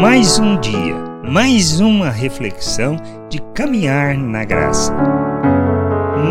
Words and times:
Mais 0.00 0.40
um 0.40 0.60
dia, 0.60 0.96
mais 1.30 1.78
uma 1.78 2.10
reflexão 2.10 2.96
de 3.30 3.40
caminhar 3.54 4.18
na 4.18 4.44
graça. 4.44 4.92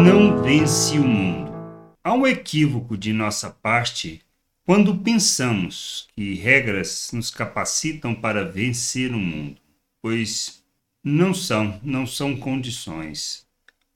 Não 0.04 0.44
vence 0.44 1.00
o 1.00 1.04
mundo. 1.04 1.50
Há 2.04 2.13
um 2.13 2.28
equívoco 2.28 2.97
de 2.97 3.13
nossa 3.13 3.49
parte 3.49 4.21
quando 4.65 4.97
pensamos 4.97 6.10
que 6.13 6.34
regras 6.34 7.12
nos 7.13 7.31
capacitam 7.31 8.14
para 8.14 8.44
vencer 8.44 9.14
o 9.14 9.20
mundo, 9.20 9.55
pois 10.02 10.61
não 11.02 11.34
são, 11.34 11.80
não 11.82 12.05
são 12.05 12.36
condições. 12.36 13.45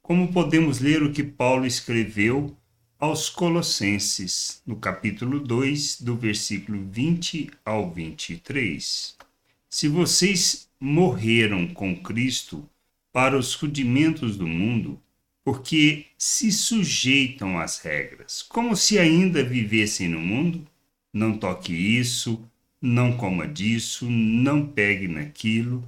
Como 0.02 0.32
podemos 0.32 0.80
ler 0.80 1.04
o 1.04 1.12
que 1.12 1.24
Paulo 1.24 1.66
escreveu 1.66 2.56
aos 2.98 3.30
Colossenses, 3.30 4.62
no 4.66 4.78
capítulo 4.78 5.42
2, 5.42 6.02
do 6.02 6.16
versículo 6.16 6.82
20 6.90 7.52
ao 7.66 7.92
23. 7.92 9.27
Se 9.70 9.88
vocês 9.90 10.70
morreram 10.80 11.68
com 11.68 11.96
Cristo 12.02 12.68
para 13.12 13.38
os 13.38 13.54
rudimentos 13.54 14.38
do 14.38 14.48
mundo, 14.48 15.02
porque 15.44 16.06
se 16.18 16.52
sujeitam 16.52 17.60
às 17.60 17.80
regras, 17.80 18.42
como 18.42 18.78
se 18.78 18.98
ainda 18.98 19.44
vivessem 19.44 20.08
no 20.08 20.20
mundo, 20.20 20.66
não 21.12 21.38
toque 21.38 21.74
isso, 21.74 22.42
não 22.82 23.18
coma 23.18 23.48
disso, 23.48 24.10
não 24.10 24.66
pegue 24.66 25.08
naquilo, 25.08 25.84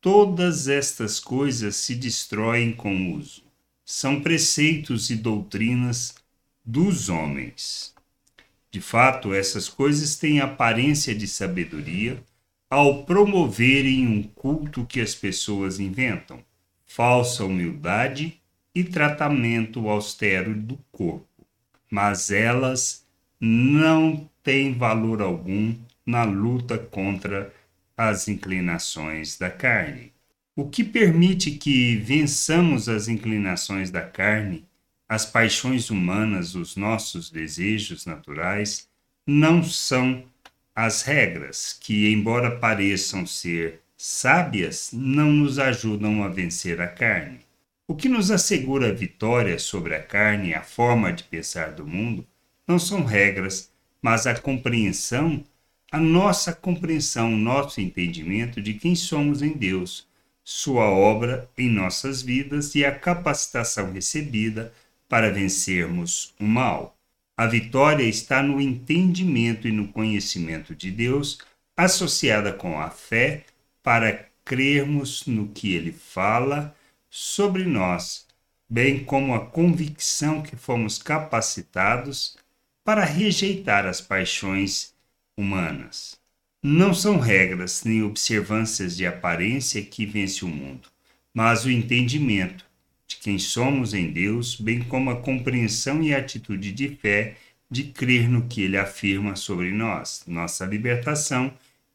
todas 0.00 0.66
estas 0.66 1.20
coisas 1.20 1.76
se 1.76 1.94
destroem 1.94 2.72
com 2.72 2.96
o 2.96 3.14
uso. 3.16 3.42
São 3.84 4.20
preceitos 4.20 5.10
e 5.10 5.16
doutrinas 5.16 6.14
dos 6.64 7.08
homens. 7.08 7.94
De 8.72 8.80
fato, 8.80 9.34
essas 9.34 9.68
coisas 9.68 10.16
têm 10.16 10.40
aparência 10.40 11.14
de 11.14 11.28
sabedoria 11.28 12.22
ao 12.70 13.04
promoverem 13.04 14.06
um 14.06 14.22
culto 14.22 14.86
que 14.86 15.00
as 15.00 15.14
pessoas 15.14 15.80
inventam, 15.80 16.42
falsa 16.86 17.44
humildade 17.44 18.40
e 18.72 18.84
tratamento 18.84 19.88
austero 19.88 20.54
do 20.54 20.78
corpo. 20.92 21.26
Mas 21.90 22.30
elas 22.30 23.04
não 23.40 24.30
têm 24.42 24.72
valor 24.72 25.20
algum 25.20 25.74
na 26.06 26.22
luta 26.24 26.78
contra 26.78 27.52
as 27.96 28.28
inclinações 28.28 29.36
da 29.36 29.50
carne. 29.50 30.12
O 30.54 30.68
que 30.68 30.84
permite 30.84 31.50
que 31.50 31.96
vençamos 31.96 32.88
as 32.88 33.08
inclinações 33.08 33.90
da 33.90 34.02
carne 34.02 34.64
as 35.10 35.26
paixões 35.26 35.90
humanas, 35.90 36.54
os 36.54 36.76
nossos 36.76 37.32
desejos 37.32 38.06
naturais, 38.06 38.88
não 39.26 39.60
são 39.60 40.22
as 40.82 41.02
regras 41.02 41.76
que, 41.78 42.10
embora 42.10 42.56
pareçam 42.56 43.26
ser 43.26 43.82
sábias, 43.98 44.88
não 44.94 45.30
nos 45.30 45.58
ajudam 45.58 46.24
a 46.24 46.28
vencer 46.28 46.80
a 46.80 46.88
carne. 46.88 47.40
O 47.86 47.94
que 47.94 48.08
nos 48.08 48.30
assegura 48.30 48.88
a 48.88 48.92
vitória 48.92 49.58
sobre 49.58 49.94
a 49.94 50.02
carne 50.02 50.48
e 50.48 50.54
a 50.54 50.62
forma 50.62 51.12
de 51.12 51.22
pensar 51.24 51.72
do 51.72 51.86
mundo 51.86 52.26
não 52.66 52.78
são 52.78 53.04
regras, 53.04 53.70
mas 54.00 54.26
a 54.26 54.34
compreensão, 54.34 55.44
a 55.92 55.98
nossa 55.98 56.50
compreensão, 56.50 57.30
nosso 57.30 57.78
entendimento 57.78 58.62
de 58.62 58.72
quem 58.72 58.94
somos 58.94 59.42
em 59.42 59.52
Deus, 59.52 60.08
Sua 60.42 60.88
obra 60.88 61.46
em 61.58 61.68
nossas 61.68 62.22
vidas 62.22 62.74
e 62.74 62.86
a 62.86 62.98
capacitação 62.98 63.92
recebida 63.92 64.72
para 65.06 65.30
vencermos 65.30 66.34
o 66.40 66.44
mal. 66.44 66.96
A 67.40 67.46
vitória 67.46 68.04
está 68.04 68.42
no 68.42 68.60
entendimento 68.60 69.66
e 69.66 69.72
no 69.72 69.88
conhecimento 69.88 70.74
de 70.74 70.90
Deus, 70.90 71.38
associada 71.74 72.52
com 72.52 72.78
a 72.78 72.90
fé, 72.90 73.46
para 73.82 74.28
crermos 74.44 75.24
no 75.26 75.48
que 75.48 75.72
ele 75.72 75.90
fala 75.90 76.76
sobre 77.08 77.64
nós, 77.64 78.26
bem 78.68 79.02
como 79.02 79.34
a 79.34 79.46
convicção 79.46 80.42
que 80.42 80.54
fomos 80.54 80.98
capacitados 80.98 82.36
para 82.84 83.06
rejeitar 83.06 83.86
as 83.86 84.02
paixões 84.02 84.92
humanas. 85.34 86.20
Não 86.62 86.92
são 86.92 87.18
regras 87.18 87.84
nem 87.84 88.02
observâncias 88.02 88.94
de 88.94 89.06
aparência 89.06 89.80
que 89.80 90.04
vence 90.04 90.44
o 90.44 90.48
mundo, 90.48 90.90
mas 91.32 91.64
o 91.64 91.70
entendimento 91.70 92.66
quem 93.20 93.38
somos 93.38 93.92
em 93.92 94.10
Deus, 94.10 94.56
bem 94.58 94.80
como 94.80 95.10
a 95.10 95.16
compreensão 95.20 96.02
e 96.02 96.14
atitude 96.14 96.72
de 96.72 96.88
fé 96.88 97.36
de 97.70 97.84
crer 97.84 98.28
no 98.28 98.48
que 98.48 98.62
ele 98.62 98.78
afirma 98.78 99.36
sobre 99.36 99.70
nós, 99.70 100.24
nossa 100.26 100.64
libertação 100.64 101.52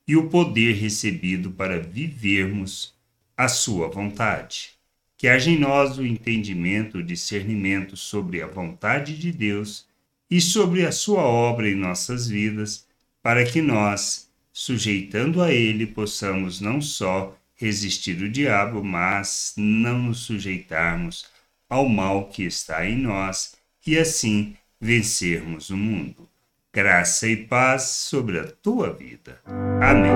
e 0.08 0.16
o 0.16 0.30
poder 0.30 0.76
recebido 0.76 1.50
para 1.50 1.80
vivermos 1.80 2.94
a 3.36 3.48
sua 3.48 3.88
vontade. 3.88 4.76
Que 5.18 5.28
haja 5.28 5.50
em 5.50 5.58
nós 5.58 5.98
o 5.98 6.06
entendimento, 6.06 7.00
o 7.00 7.04
discernimento 7.04 7.98
sobre 7.98 8.44
a 8.44 8.48
vontade 8.48 9.18
de 9.18 9.32
Deus 9.32 9.88
e 10.30 10.40
sobre 10.40 10.86
a 10.86 10.92
sua 10.92 11.24
obra 11.24 11.68
em 11.68 11.76
nossas 11.76 12.28
vidas, 12.28 12.88
para 13.24 13.44
que 13.44 13.64
nós, 13.64 14.30
sujeitando 14.54 15.42
a 15.42 15.52
Ele, 15.52 15.88
possamos 15.88 16.62
não 16.62 16.80
só 16.80 17.36
resistir 17.56 18.22
o 18.22 18.30
diabo, 18.30 18.84
mas 18.84 19.54
não 19.58 20.00
nos 20.00 20.20
sujeitarmos 20.20 21.26
ao 21.70 21.88
mal 21.88 22.26
que 22.26 22.44
está 22.44 22.86
em 22.86 22.98
nós 22.98 23.56
e 23.86 23.98
assim 23.98 24.56
vencermos 24.80 25.70
o 25.70 25.78
mundo. 25.78 26.28
Graça 26.74 27.28
e 27.28 27.38
paz 27.38 27.84
sobre 27.84 28.40
a 28.40 28.44
tua 28.44 28.92
vida. 28.92 29.40
Amém. 29.82 30.12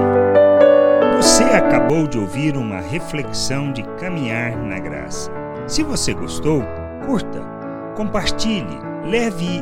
Você 1.15 1.43
acabou 1.43 2.07
de 2.07 2.17
ouvir 2.17 2.55
uma 2.55 2.81
reflexão 2.81 3.71
de 3.71 3.83
caminhar 3.97 4.57
na 4.57 4.79
graça. 4.79 5.31
Se 5.67 5.83
você 5.83 6.13
gostou, 6.13 6.61
curta, 7.05 7.41
compartilhe, 7.95 8.77
leve 9.05 9.61